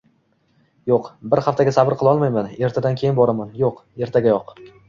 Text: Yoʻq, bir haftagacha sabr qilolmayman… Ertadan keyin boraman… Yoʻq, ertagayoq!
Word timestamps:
Yoʻq, 0.91 1.09
bir 1.33 1.41
haftagacha 1.49 1.75
sabr 1.77 1.97
qilolmayman… 2.01 2.49
Ertadan 2.69 2.99
keyin 3.03 3.23
boraman… 3.23 3.55
Yoʻq, 3.65 3.81
ertagayoq! 4.09 4.57